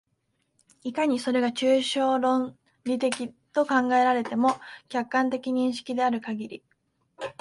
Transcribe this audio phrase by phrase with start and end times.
[0.81, 4.55] いかにそれが抽象論理的と考えられても、
[4.89, 6.63] 客観的認識であるかぎり、